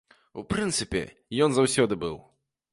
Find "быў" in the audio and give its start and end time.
2.09-2.19